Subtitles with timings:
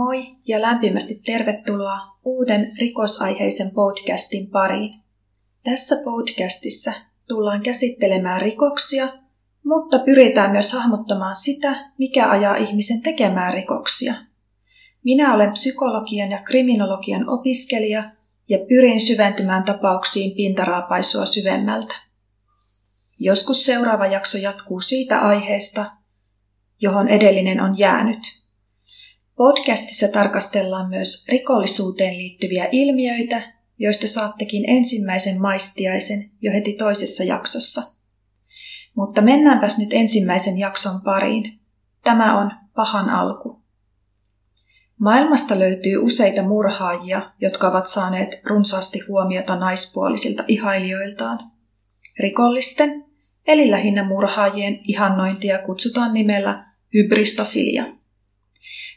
[0.00, 4.94] Moi ja lämpimästi tervetuloa uuden rikosaiheisen podcastin pariin.
[5.64, 6.92] Tässä podcastissa
[7.28, 9.08] tullaan käsittelemään rikoksia,
[9.64, 14.14] mutta pyritään myös hahmottamaan sitä, mikä ajaa ihmisen tekemään rikoksia.
[15.04, 18.10] Minä olen psykologian ja kriminologian opiskelija
[18.48, 21.94] ja pyrin syventymään tapauksiin pintaraapaisua syvemmältä.
[23.18, 25.86] Joskus seuraava jakso jatkuu siitä aiheesta,
[26.80, 28.20] johon edellinen on jäänyt–
[29.40, 37.82] Podcastissa tarkastellaan myös rikollisuuteen liittyviä ilmiöitä, joista saattekin ensimmäisen maistiaisen jo heti toisessa jaksossa.
[38.94, 41.60] Mutta mennäänpäs nyt ensimmäisen jakson pariin.
[42.04, 43.62] Tämä on pahan alku.
[44.98, 51.50] Maailmasta löytyy useita murhaajia, jotka ovat saaneet runsaasti huomiota naispuolisilta ihailijoiltaan.
[52.18, 53.04] Rikollisten,
[53.46, 56.64] eli lähinnä murhaajien ihannointia kutsutaan nimellä
[56.94, 57.84] hybristofilia–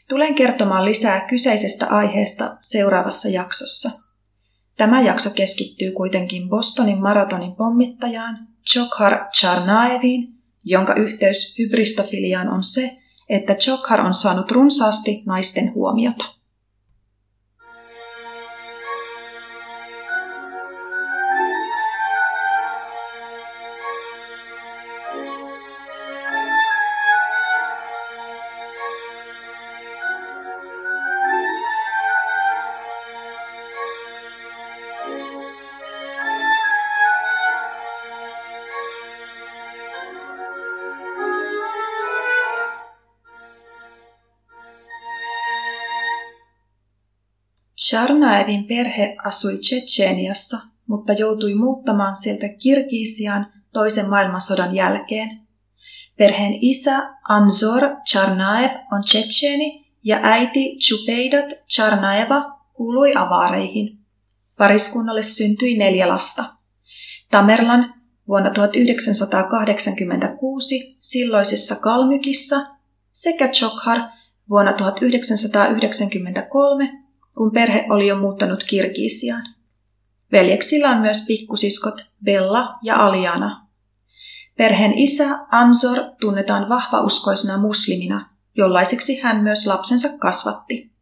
[0.08, 3.90] Tulen kertomaan lisää kyseisestä aiheesta seuraavassa jaksossa.
[4.76, 12.90] Tämä jakso keskittyy kuitenkin Bostonin maratonin pommittajaan Chokhar Charnaeviin, jonka yhteys hybristofiliaan on se,
[13.28, 16.33] että Chokhar on saanut runsaasti naisten huomiota.
[47.88, 55.40] Sharnaevin perhe asui Tsetseeniassa, mutta joutui muuttamaan sieltä Kirgisiaan toisen maailmansodan jälkeen.
[56.16, 63.98] Perheen isä Anzor Charnaev on Tsetseeni ja äiti Chupeidat Charnaeva kuului avaareihin.
[64.58, 66.44] Pariskunnalle syntyi neljä lasta.
[67.30, 67.94] Tamerlan
[68.28, 72.56] vuonna 1986 silloisessa Kalmykissa
[73.12, 74.00] sekä Chokhar
[74.50, 77.03] vuonna 1993
[77.34, 79.54] kun perhe oli jo muuttanut Kirgisiaan.
[80.32, 83.66] Veljeksillä on myös pikkusiskot Bella ja Aliana.
[84.56, 90.92] Perheen isä Ansor tunnetaan vahvauskoisena muslimina, jollaiseksi hän myös lapsensa kasvatti.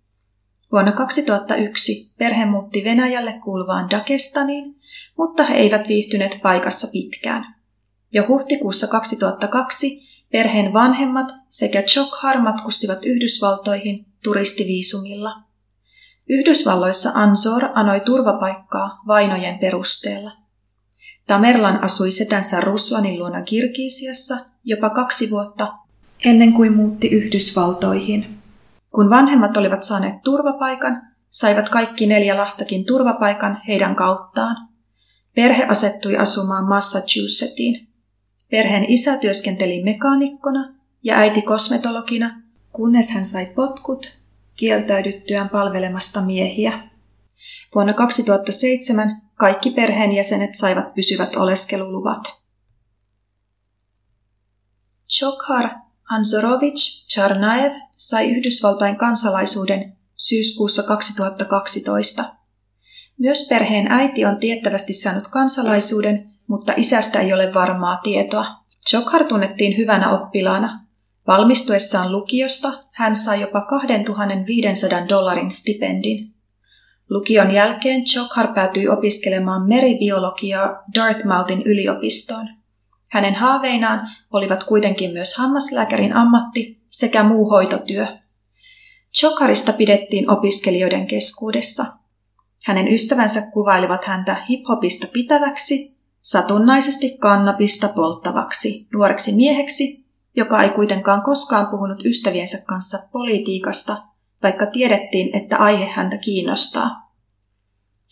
[0.73, 4.77] Vuonna 2001 perhe muutti Venäjälle kuuluvaan Dagestaniin,
[5.19, 7.55] mutta he eivät viihtyneet paikassa pitkään.
[8.13, 9.87] Jo huhtikuussa 2002
[10.33, 15.35] perheen vanhemmat sekä Chokhar matkustivat Yhdysvaltoihin turistiviisumilla–
[16.33, 20.33] Yhdysvalloissa Ansor anoi turvapaikkaa vainojen perusteella.
[21.27, 25.75] Tamerlan asui setänsä Ruslanin luona Kirkiisiassa jopa kaksi vuotta
[26.25, 28.39] ennen kuin muutti Yhdysvaltoihin.
[28.95, 34.69] Kun vanhemmat olivat saaneet turvapaikan, saivat kaikki neljä lastakin turvapaikan heidän kauttaan.
[35.35, 37.89] Perhe asettui asumaan Massachusettiin.
[38.51, 44.22] Perheen isä työskenteli mekaanikkona ja äiti kosmetologina, kunnes hän sai potkut
[44.57, 46.89] kieltäydyttyään palvelemasta miehiä.
[47.75, 52.43] Vuonna 2007 kaikki perheenjäsenet saivat pysyvät oleskeluluvat.
[55.09, 55.71] Chokhar
[56.11, 62.25] Anzorovich Charnaev sai Yhdysvaltain kansalaisuuden syyskuussa 2012.
[63.19, 68.47] Myös perheen äiti on tiettävästi saanut kansalaisuuden, mutta isästä ei ole varmaa tietoa.
[68.91, 70.82] Chokhar tunnettiin hyvänä oppilaana.
[71.27, 76.35] Valmistuessaan lukiosta hän sai jopa 2500 dollarin stipendin.
[77.11, 82.49] Lukion jälkeen Chokhar päätyi opiskelemaan meribiologiaa Dartmouthin yliopistoon.
[83.09, 88.07] Hänen haaveinaan olivat kuitenkin myös hammaslääkärin ammatti sekä muu hoitotyö.
[89.15, 91.85] Chokharista pidettiin opiskelijoiden keskuudessa.
[92.67, 100.02] Hänen ystävänsä kuvailivat häntä hiphopista pitäväksi, satunnaisesti kannabista polttavaksi, nuoreksi mieheksi
[100.37, 103.97] joka ei kuitenkaan koskaan puhunut ystäviensä kanssa politiikasta,
[104.43, 107.13] vaikka tiedettiin, että aihe häntä kiinnostaa.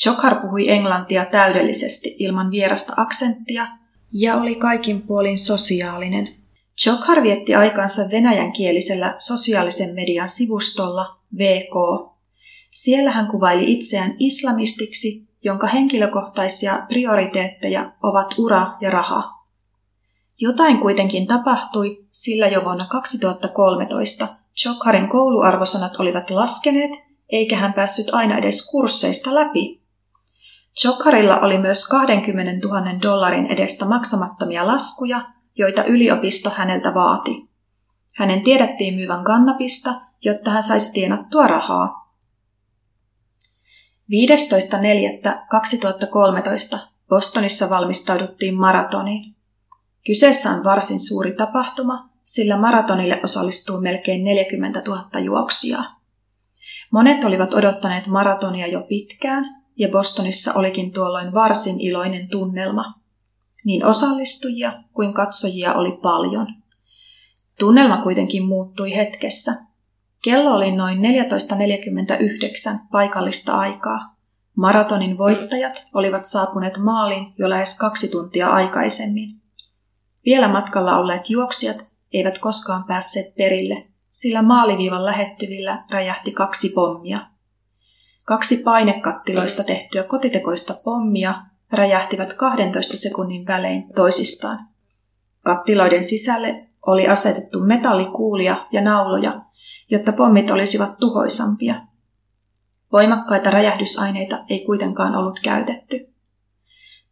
[0.01, 3.67] Chokhar puhui englantia täydellisesti ilman vierasta aksenttia
[4.13, 6.37] ja oli kaikin puolin sosiaalinen.
[6.79, 11.75] Chokhar vietti aikansa venäjänkielisellä sosiaalisen median sivustolla VK.
[12.71, 19.40] Siellä hän kuvaili itseään islamistiksi, jonka henkilökohtaisia prioriteetteja ovat ura ja raha.
[20.41, 26.91] Jotain kuitenkin tapahtui, sillä jo vuonna 2013 Chokharin kouluarvosanat olivat laskeneet,
[27.29, 29.83] eikä hän päässyt aina edes kursseista läpi.
[30.81, 35.21] Chokharilla oli myös 20 000 dollarin edestä maksamattomia laskuja,
[35.59, 37.51] joita yliopisto häneltä vaati.
[38.17, 39.95] Hänen tiedettiin myyvän kannabista
[40.25, 42.15] jotta hän saisi tienattua rahaa.
[46.77, 46.79] 15.4.2013
[47.09, 49.37] Bostonissa valmistauduttiin maratoniin.
[50.07, 56.01] Kyseessä on varsin suuri tapahtuma, sillä maratonille osallistuu melkein 40 000 juoksijaa.
[56.93, 59.45] Monet olivat odottaneet maratonia jo pitkään,
[59.79, 62.95] ja Bostonissa olikin tuolloin varsin iloinen tunnelma.
[63.65, 66.47] Niin osallistujia kuin katsojia oli paljon.
[67.59, 69.53] Tunnelma kuitenkin muuttui hetkessä.
[70.25, 71.05] Kello oli noin 14.49
[72.93, 74.17] paikallista aikaa.
[74.57, 79.40] Maratonin voittajat olivat saapuneet maaliin jo lähes kaksi tuntia aikaisemmin.
[80.31, 87.21] Vielä matkalla olleet juoksijat eivät koskaan päässeet perille, sillä maaliviivan lähettyvillä räjähti kaksi pommia.
[88.27, 91.35] Kaksi painekattiloista tehtyä kotitekoista pommia
[91.73, 94.59] räjähtivät 12 sekunnin välein toisistaan.
[95.45, 99.43] Kattiloiden sisälle oli asetettu metallikuulia ja nauloja,
[99.91, 101.75] jotta pommit olisivat tuhoisampia.
[102.93, 106.15] Voimakkaita räjähdysaineita ei kuitenkaan ollut käytetty.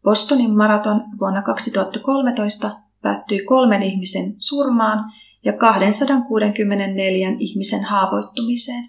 [0.02, 5.12] Bostonin maraton vuonna 2013 päättyi kolmen ihmisen surmaan
[5.44, 8.84] ja 264 ihmisen haavoittumiseen.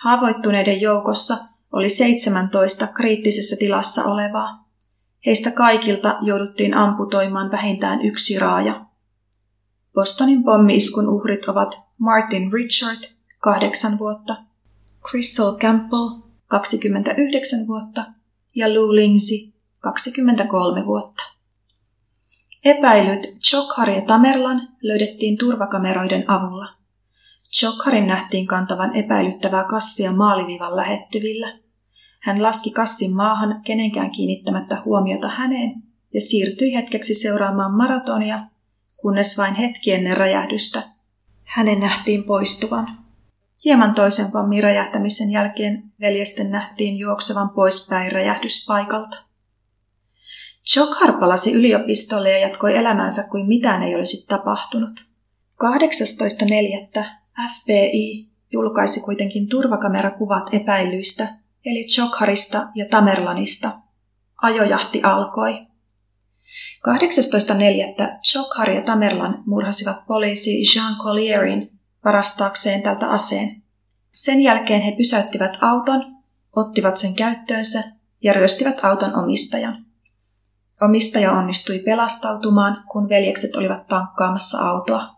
[0.00, 1.36] Haavoittuneiden joukossa
[1.72, 4.68] oli 17 kriittisessä tilassa olevaa.
[5.26, 8.86] Heistä kaikilta jouduttiin amputoimaan vähintään yksi raaja.
[9.94, 14.36] Bostonin pommiiskun uhrit ovat Martin Richard, 8 vuotta,
[15.10, 16.08] Crystal Campbell,
[16.46, 18.04] 29 vuotta,
[18.54, 19.38] ja Lou Lindsay,
[19.80, 21.33] 23 vuotta.
[22.64, 26.68] Epäilyt Chokhar ja Tamerlan löydettiin turvakameroiden avulla.
[27.52, 31.58] Chokharin nähtiin kantavan epäilyttävää kassia maalivivan lähettyvillä.
[32.20, 35.82] Hän laski kassin maahan kenenkään kiinnittämättä huomiota häneen
[36.14, 38.38] ja siirtyi hetkeksi seuraamaan maratonia,
[38.96, 40.82] kunnes vain hetki ennen räjähdystä
[41.44, 42.98] hänen nähtiin poistuvan.
[43.64, 49.16] Hieman toisen pommin räjähtämisen jälkeen veljesten nähtiin juoksevan poispäin räjähdyspaikalta.
[50.66, 55.04] Chokhar palasi yliopistolle ja jatkoi elämäänsä kuin mitään ei olisi tapahtunut.
[56.98, 57.04] 18.4.
[57.54, 61.28] FBI julkaisi kuitenkin turvakamerakuvat epäilyistä,
[61.64, 63.70] eli Chokharista ja Tamerlanista.
[64.42, 65.66] Ajojahti alkoi.
[66.88, 68.18] 18.4.
[68.22, 73.62] Chokhar ja Tamerlan murhasivat poliisi Jean Collierin varastaakseen tältä aseen.
[74.12, 76.16] Sen jälkeen he pysäyttivät auton,
[76.56, 77.82] ottivat sen käyttöönsä
[78.22, 79.83] ja ryöstivät auton omistajan.
[80.82, 85.16] Omistaja onnistui pelastautumaan, kun veljekset olivat tankkaamassa autoa.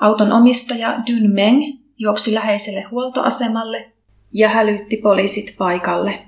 [0.00, 1.62] Auton omistaja Dun Meng
[1.98, 3.92] juoksi läheiselle huoltoasemalle
[4.32, 6.26] ja hälytti poliisit paikalle.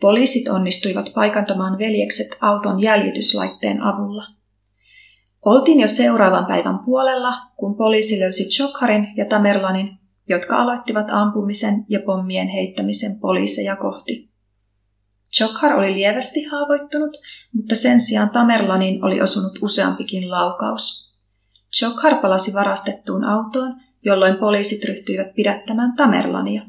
[0.00, 4.24] Poliisit onnistuivat paikantamaan veljekset auton jäljityslaitteen avulla.
[5.44, 9.98] Oltiin jo seuraavan päivän puolella, kun poliisi löysi Chokharin ja Tamerlanin,
[10.28, 14.28] jotka aloittivat ampumisen ja pommien heittämisen poliiseja kohti.
[15.32, 17.10] Chokhar oli lievästi haavoittunut,
[17.52, 21.14] mutta sen sijaan Tamerlanin oli osunut useampikin laukaus.
[21.72, 23.74] Chokhar palasi varastettuun autoon,
[24.04, 26.62] jolloin poliisit ryhtyivät pidättämään Tamerlania.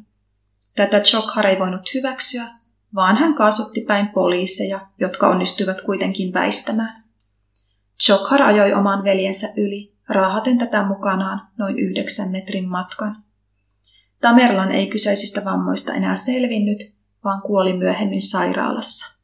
[0.76, 2.44] Tätä Chokhar ei voinut hyväksyä,
[2.96, 7.04] vaan hän kaasutti päin poliiseja, jotka onnistuivat kuitenkin väistämään.
[8.04, 13.24] Chokhar ajoi oman veljensä yli, raahaten tätä mukanaan noin yhdeksän metrin matkan.
[14.22, 19.19] Tamerlan ei kyseisistä vammoista enää selvinnyt, vaan kuoli myöhemmin sairaalassa.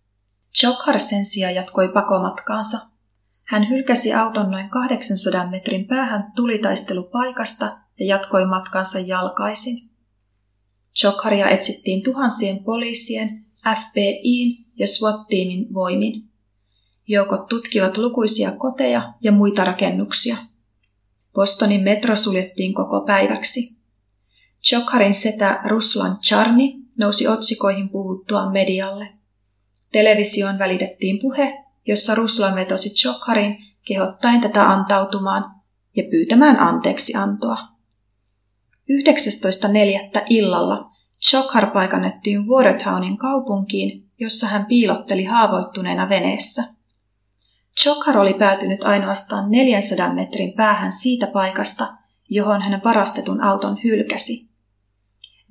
[0.60, 2.78] Chokhar sen sijaan jatkoi pakomatkaansa.
[3.44, 7.66] Hän hylkäsi auton noin 800 metrin päähän tulitaistelupaikasta
[8.00, 9.90] ja jatkoi matkansa jalkaisin.
[10.96, 16.30] Chokharia etsittiin tuhansien poliisien, FBIin ja SWAT-tiimin voimin.
[17.08, 20.38] Joukot tutkivat lukuisia koteja ja muita rakennuksia.
[21.34, 23.86] Bostonin metro suljettiin koko päiväksi.
[24.64, 29.15] Chokharin setä Ruslan Charni nousi otsikoihin puhuttua medialle.
[29.96, 35.62] Televisioon välitettiin puhe, jossa Ruslan vetosi Chokharin kehottaen tätä antautumaan
[35.96, 37.58] ja pyytämään anteeksi antoa.
[38.92, 40.24] 19.4.
[40.30, 40.90] illalla
[41.22, 46.64] Chokhar paikannettiin Watertownin kaupunkiin, jossa hän piilotteli haavoittuneena veneessä.
[47.84, 51.88] Chokhar oli päätynyt ainoastaan 400 metrin päähän siitä paikasta,
[52.30, 54.55] johon hän varastetun auton hylkäsi.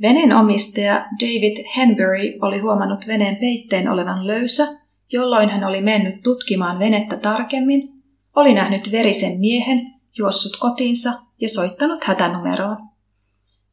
[0.00, 4.66] Veneen omistaja David Henbury oli huomannut veneen peitteen olevan löysä,
[5.12, 7.88] jolloin hän oli mennyt tutkimaan venettä tarkemmin,
[8.36, 12.76] oli nähnyt verisen miehen, juossut kotiinsa ja soittanut hätänumeroon.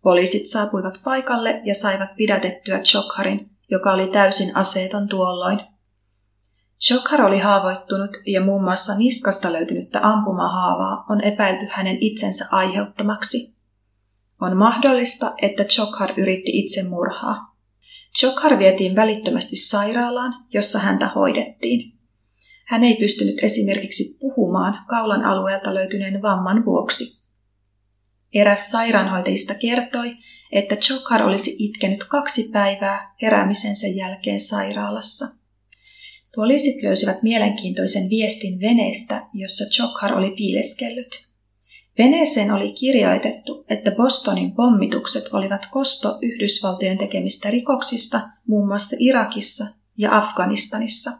[0.01, 5.59] Poliisit saapuivat paikalle ja saivat pidätettyä Chokharin, joka oli täysin aseeton tuolloin.
[6.81, 13.60] Chokhar oli haavoittunut ja muun muassa niskasta löytynyttä ampumahaavaa on epäilty hänen itsensä aiheuttamaksi.
[14.41, 17.55] On mahdollista, että Chokhar yritti itsemurhaa.
[18.19, 21.93] Chokhar vietiin välittömästi sairaalaan, jossa häntä hoidettiin.
[22.67, 27.29] Hän ei pystynyt esimerkiksi puhumaan kaulan alueelta löytyneen vamman vuoksi.
[28.33, 30.13] Eräs sairaanhoitajista kertoi,
[30.51, 35.25] että Chokhar olisi itkenyt kaksi päivää heräämisensä jälkeen sairaalassa.
[36.35, 41.30] Poliisit löysivät mielenkiintoisen viestin veneestä, jossa Chokhar oli piileskellyt.
[41.97, 49.65] Veneeseen oli kirjoitettu, että Bostonin pommitukset olivat kosto Yhdysvaltojen tekemistä rikoksista muun muassa Irakissa
[49.97, 51.11] ja Afganistanissa.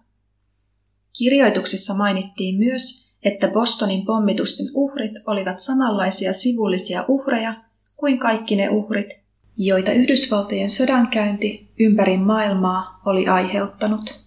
[1.18, 7.54] Kirjoituksissa mainittiin myös, että Bostonin pommitusten uhrit olivat samanlaisia sivullisia uhreja
[7.96, 9.10] kuin kaikki ne uhrit,
[9.58, 14.26] joita Yhdysvaltojen sodankäynti ympäri maailmaa oli aiheuttanut.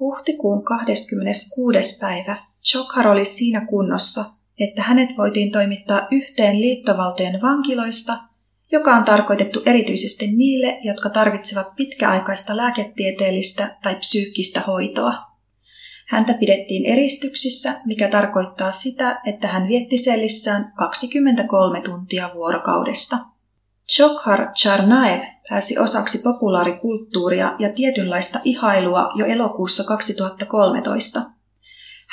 [0.00, 1.98] Huhtikuun 26.
[2.00, 4.24] päivä Chokhar oli siinä kunnossa,
[4.60, 8.16] että hänet voitiin toimittaa yhteen liittovaltojen vankiloista,
[8.72, 15.34] joka on tarkoitettu erityisesti niille, jotka tarvitsevat pitkäaikaista lääketieteellistä tai psyykkistä hoitoa.
[16.06, 23.16] Häntä pidettiin eristyksissä, mikä tarkoittaa sitä, että hän vietti sellissään 23 tuntia vuorokaudesta.
[23.88, 31.20] Chokhar Charnaev pääsi osaksi populaarikulttuuria ja tietynlaista ihailua jo elokuussa 2013.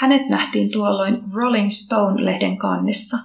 [0.02, 3.18] Hänet nähtiin tuolloin Rolling Stone-lehden kannessa.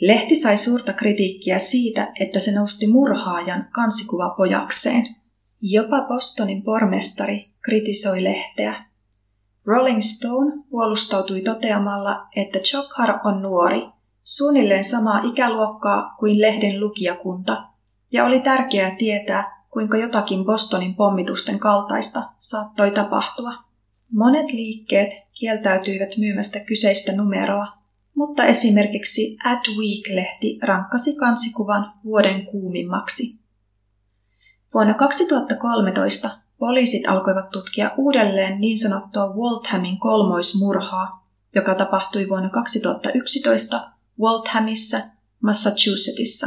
[0.00, 5.16] Lehti sai suurta kritiikkiä siitä, että se nosti murhaajan kansikuvapojakseen.
[5.60, 8.84] Jopa Bostonin pormestari kritisoi lehteä.
[9.64, 13.86] Rolling Stone puolustautui toteamalla, että Chokhar on nuori,
[14.24, 17.64] suunnilleen samaa ikäluokkaa kuin lehden lukijakunta,
[18.12, 23.52] ja oli tärkeää tietää, kuinka jotakin Bostonin pommitusten kaltaista saattoi tapahtua.
[24.10, 27.66] Monet liikkeet kieltäytyivät myymästä kyseistä numeroa,
[28.14, 33.42] mutta esimerkiksi Adweek-lehti rankkasi kansikuvan vuoden kuumimmaksi.
[34.74, 44.98] Vuonna 2013 poliisit alkoivat tutkia uudelleen niin sanottua Walthamin kolmoismurhaa, joka tapahtui vuonna 2011 Walthamissa,
[45.42, 46.46] Massachusettsissa.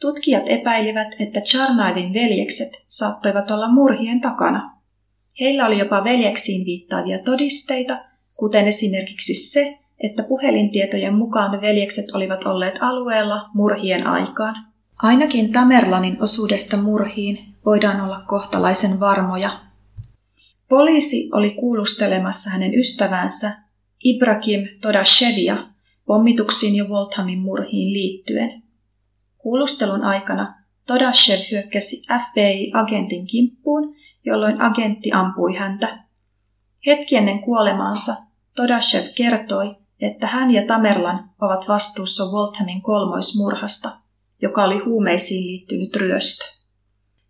[0.00, 4.71] Tutkijat epäilivät, että Charnaivin veljekset saattoivat olla murhien takana.
[5.40, 8.04] Heillä oli jopa veljeksiin viittaavia todisteita,
[8.36, 14.66] kuten esimerkiksi se, että puhelintietojen mukaan veljekset olivat olleet alueella murhien aikaan.
[14.96, 19.50] Ainakin Tamerlanin osuudesta murhiin voidaan olla kohtalaisen varmoja.
[20.68, 23.52] Poliisi oli kuulustelemassa hänen ystävänsä
[24.04, 25.56] Ibrahim Todashevia
[26.06, 28.62] pommituksiin ja Walthamin murhiin liittyen.
[29.38, 30.54] Kuulustelun aikana
[30.86, 36.04] Todashev hyökkäsi FBI-agentin kimppuun, jolloin agentti ampui häntä.
[36.86, 38.16] Hetki ennen kuolemaansa
[38.56, 43.88] Todashev kertoi, että hän ja Tamerlan ovat vastuussa Walthamin kolmoismurhasta,
[44.42, 46.44] joka oli huumeisiin liittynyt ryöstö.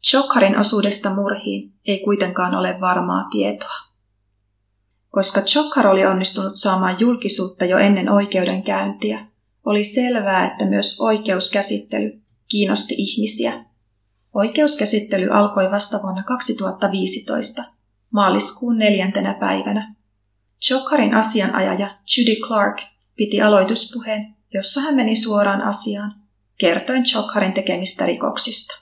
[0.05, 3.93] Chokharin osuudesta murhiin ei kuitenkaan ole varmaa tietoa.
[5.11, 9.27] Koska Chokhar oli onnistunut saamaan julkisuutta jo ennen oikeudenkäyntiä,
[9.65, 13.65] oli selvää, että myös oikeuskäsittely kiinnosti ihmisiä.
[14.35, 17.65] Oikeuskäsittely alkoi vasta vuonna 2015,
[18.11, 19.95] maaliskuun neljäntenä päivänä.
[20.63, 22.83] Chokharin asianajaja Judy Clark
[23.17, 26.15] piti aloituspuheen, jossa hän meni suoraan asiaan,
[26.59, 28.75] kertoen Chokharin tekemistä rikoksista.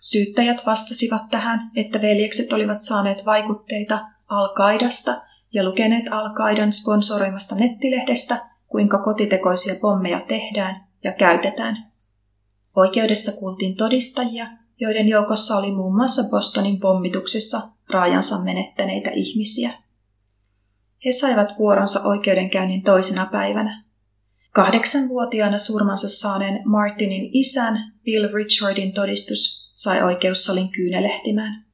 [0.00, 5.14] Syyttäjät vastasivat tähän, että veljekset olivat saaneet vaikutteita Al-Qaidasta
[5.52, 11.89] ja lukeneet Al-Qaidan sponsoroimasta nettilehdestä, kuinka kotitekoisia pommeja tehdään ja käytetään.
[12.76, 14.46] Oikeudessa kuultiin todistajia,
[14.80, 19.70] joiden joukossa oli muun muassa Bostonin pommituksessa raajansa menettäneitä ihmisiä.
[21.04, 23.84] He saivat vuoronsa oikeudenkäynnin toisena päivänä.
[24.50, 31.64] Kahdeksanvuotiaana surmansa saaneen Martinin isän Bill Richardin todistus sai oikeussalin kyynelehtimään.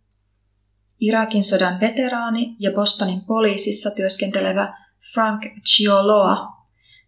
[1.01, 4.79] Irakin sodan veteraani ja Bostonin poliisissa työskentelevä
[5.15, 6.57] Frank Chioloa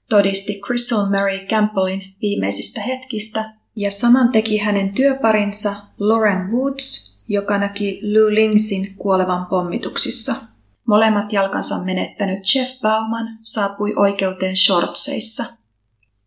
[0.09, 8.01] todisti Crystal Mary Campbellin viimeisistä hetkistä ja saman teki hänen työparinsa Lauren Woods, joka näki
[8.03, 10.35] Lou Lingsin kuolevan pommituksissa.
[10.87, 15.45] Molemmat jalkansa menettänyt Jeff Bauman saapui oikeuteen Shortseissa.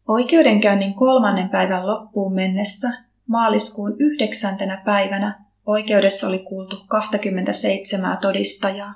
[0.07, 2.89] Oikeudenkäynnin kolmannen päivän loppuun mennessä
[3.27, 8.93] maaliskuun yhdeksäntenä päivänä Oikeudessa oli kuultu 27 todistajaa.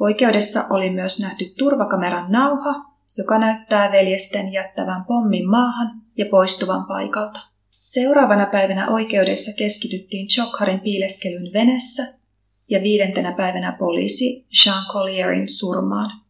[0.00, 2.87] Oikeudessa oli myös nähty turvakameran nauha,
[3.18, 7.40] joka näyttää veljesten jättävän pommin maahan ja poistuvan paikalta.
[7.70, 12.02] Seuraavana päivänä oikeudessa keskityttiin Chokharin piileskelyn venessä
[12.68, 16.20] ja viidentenä päivänä poliisi Jean Collierin surmaan.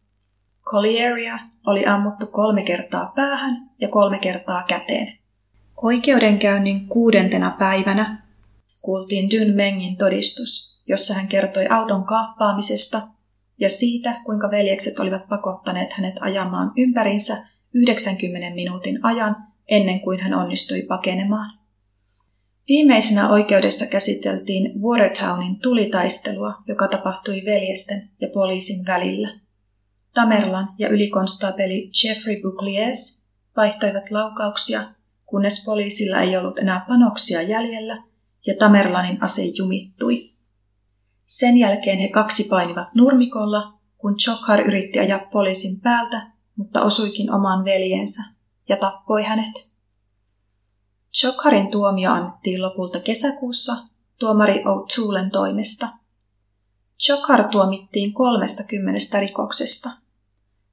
[0.63, 5.19] Collieria oli ammuttu kolme kertaa päähän ja kolme kertaa käteen.
[5.81, 8.27] Oikeudenkäynnin kuudentena päivänä
[8.81, 13.01] kuultiin Dyn Mengin todistus, jossa hän kertoi auton kaappaamisesta
[13.59, 17.37] ja siitä, kuinka veljekset olivat pakottaneet hänet ajamaan ympärinsä
[17.73, 19.35] 90 minuutin ajan
[19.67, 21.59] ennen kuin hän onnistui pakenemaan.
[22.69, 29.39] Viimeisenä oikeudessa käsiteltiin Watertownin tulitaistelua, joka tapahtui veljesten ja poliisin välillä.
[30.13, 34.81] Tamerlan ja ylikonstaapeli Jeffrey Boucliers vaihtoivat laukauksia,
[35.25, 38.03] kunnes poliisilla ei ollut enää panoksia jäljellä
[38.47, 40.28] ja Tamerlanin ase jumittui.
[41.29, 47.65] Sen jälkeen he kaksi painivat nurmikolla, kun Chokhar yritti ajaa poliisin päältä, mutta osuikin omaan
[47.65, 48.23] veljensä
[48.69, 49.69] ja tappoi hänet.
[51.13, 53.75] Chokharin tuomio annettiin lopulta kesäkuussa
[54.19, 55.87] tuomari O'Toolen toimesta.
[56.99, 59.89] Chokhar tuomittiin kolmesta kymmenestä rikoksesta.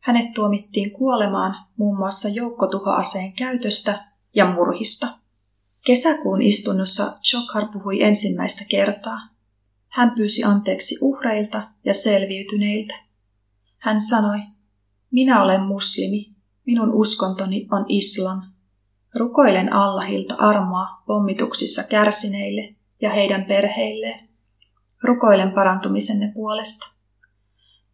[0.01, 5.09] Hänet tuomittiin kuolemaan muun muassa joukkotuhoaseen käytöstä ja murhista.
[5.87, 9.36] Kesäkuun istunnossa Chokhar puhui ensimmäistä kertaa.
[9.97, 12.95] Hän pyysi anteeksi uhreilta ja selviytyneiltä.
[13.79, 14.39] Hän sanoi,
[15.11, 16.35] minä olen muslimi,
[16.67, 18.43] minun uskontoni on islam.
[19.15, 24.29] Rukoilen Allahilta armoa pommituksissa kärsineille ja heidän perheilleen.
[25.03, 26.87] Rukoilen parantumisenne puolesta.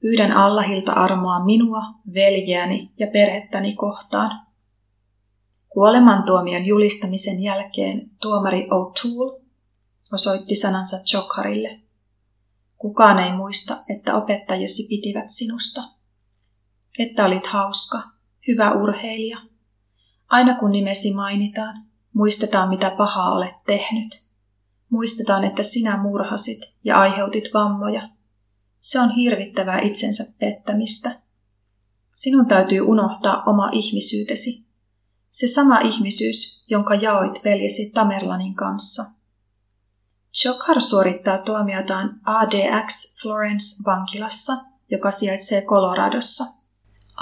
[0.00, 1.82] Pyydän Allahilta armoa minua,
[2.14, 4.47] veljeäni ja perhettäni kohtaan.
[5.68, 9.42] Kuolemantuomion julistamisen jälkeen tuomari O'Toole
[10.12, 11.82] osoitti sanansa Chokharille.
[12.83, 15.81] Kukaan ei muista, että opettajasi pitivät sinusta.
[16.99, 18.03] Että olit hauska,
[18.49, 19.39] hyvä urheilija–
[20.33, 24.25] Aina kun nimesi mainitaan, muistetaan mitä pahaa olet tehnyt.
[24.89, 28.09] Muistetaan, että sinä murhasit ja aiheutit vammoja.
[28.81, 31.11] Se on hirvittävää itsensä pettämistä.
[32.15, 34.67] Sinun täytyy unohtaa oma ihmisyytesi.
[35.31, 39.05] Se sama ihmisyys, jonka jaoit veljesi Tamerlanin kanssa.
[40.33, 44.53] Chokhar suorittaa tuomiotaan ADX Florence vankilassa,
[44.90, 46.45] joka sijaitsee Coloradossa–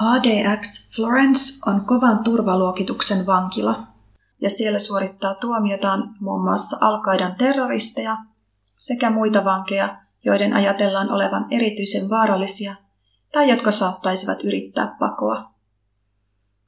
[0.01, 3.87] ADX Florence on kovan turvaluokituksen vankila,
[4.41, 8.17] ja siellä suorittaa tuomiotaan muun muassa Alkaidan terroristeja
[8.77, 12.75] sekä muita vankeja, joiden ajatellaan olevan erityisen vaarallisia
[13.33, 15.51] tai jotka saattaisivat yrittää pakoa.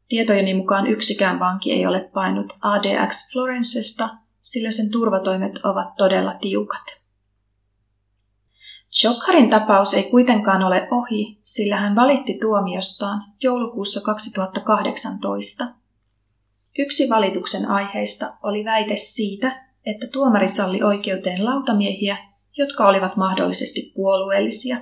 [0.08, 4.08] Tietojeni mukaan yksikään vanki ei ole painut ADX Florencesta,
[4.42, 7.02] sillä sen turvatoimet ovat todella tiukat.
[8.92, 15.64] Chokharin tapaus ei kuitenkaan ole ohi, sillä hän valitti tuomiostaan joulukuussa 2018.
[16.78, 22.16] Yksi valituksen aiheista oli väite siitä, että tuomari salli oikeuteen lautamiehiä,
[22.56, 24.76] jotka olivat mahdollisesti puolueellisia.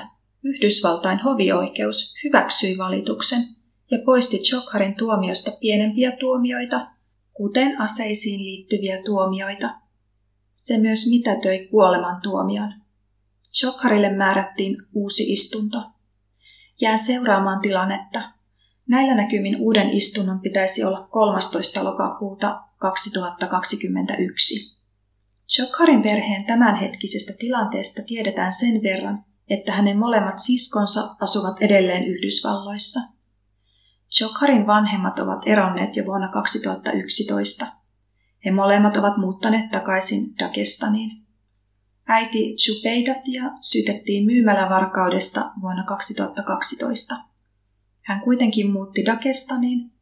[0.00, 0.06] 31.7.2020
[0.44, 3.55] Yhdysvaltain hovioikeus hyväksyi valituksen
[3.90, 6.96] ja poisti Chokharin tuomiosta pienempiä tuomioita
[7.36, 9.74] kuten aseisiin liittyviä tuomioita.
[10.54, 12.72] Se myös mitätöi kuolemantuomion.
[13.52, 15.82] Chokharille määrättiin uusi istunto.
[16.80, 18.32] Jään seuraamaan tilannetta.
[18.88, 21.84] Näillä näkymin uuden istunnon pitäisi olla 13.
[21.84, 24.78] lokakuuta 2021.
[25.48, 33.00] Chokharin perheen tämänhetkisestä tilanteesta tiedetään sen verran, että hänen molemmat siskonsa asuvat edelleen Yhdysvalloissa–
[34.10, 37.66] Chokharin vanhemmat ovat eronneet jo vuonna 2011.
[38.44, 41.26] He molemmat ovat muuttaneet takaisin Dagestaniin.
[42.06, 47.16] Äiti Chupeidatia syytettiin myymälävarkaudesta vuonna 2012.
[48.04, 49.92] Hän kuitenkin muutti Dagestaniin,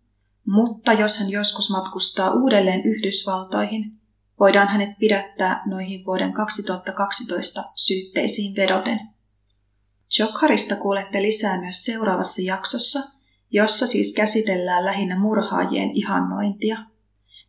[0.46, 4.00] mutta jos hän joskus matkustaa uudelleen Yhdysvaltoihin,
[4.40, 9.00] voidaan hänet pidättää noihin vuoden 2012 syytteisiin vedoten.
[10.10, 13.00] Chokharista kuulette lisää myös seuraavassa jaksossa–
[13.54, 16.78] jossa siis käsitellään lähinnä murhaajien ihannointia.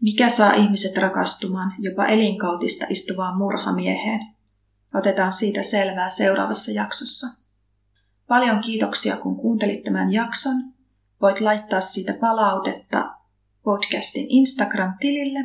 [0.01, 4.19] Mikä saa ihmiset rakastumaan jopa elinkautista istuvaan murhamieheen?
[4.93, 7.27] Otetaan siitä selvää seuraavassa jaksossa.
[8.27, 10.53] Paljon kiitoksia, kun kuuntelit tämän jakson.
[11.21, 13.15] Voit laittaa siitä palautetta
[13.63, 15.39] podcastin Instagram-tilille.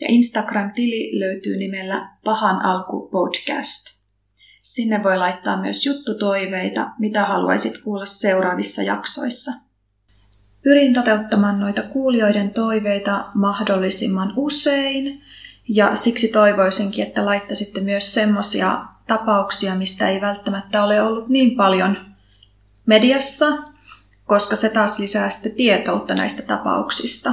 [0.00, 3.86] Ja Instagram-tili löytyy nimellä Pahan alku podcast.
[4.62, 9.65] Sinne voi laittaa myös juttutoiveita, mitä haluaisit kuulla seuraavissa jaksoissa.
[10.66, 15.22] Pyrin toteuttamaan noita kuulijoiden toiveita mahdollisimman usein
[15.68, 21.96] ja siksi toivoisinkin, että laittaisitte myös semmoisia tapauksia, mistä ei välttämättä ole ollut niin paljon
[22.86, 23.46] mediassa,
[24.24, 27.32] koska se taas lisää sitten tietoutta näistä tapauksista.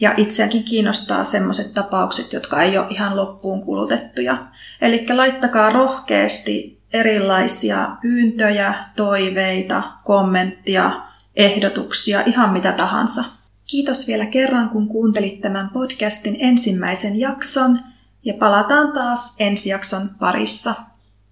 [0.00, 4.46] Ja itseäkin kiinnostaa semmoiset tapaukset, jotka ei ole ihan loppuun kulutettuja.
[4.80, 13.24] Eli laittakaa rohkeasti erilaisia pyyntöjä, toiveita, kommenttia ehdotuksia, ihan mitä tahansa.
[13.66, 17.78] Kiitos vielä kerran, kun kuuntelit tämän podcastin ensimmäisen jakson
[18.24, 20.74] ja palataan taas ensi jakson parissa.